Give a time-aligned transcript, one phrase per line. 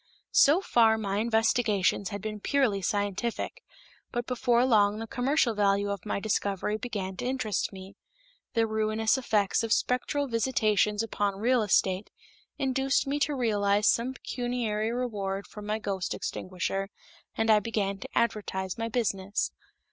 [0.33, 3.61] So far my investigations had been purely scientific,
[4.11, 7.97] but before long the commercial value of my discovery began to interest me.
[8.55, 12.09] The ruinous effects of spectral visitations upon real estate
[12.57, 16.89] induced me to realize some pecuniary reward from my ghost extinguisher,
[17.37, 19.51] and I began to advertise my business.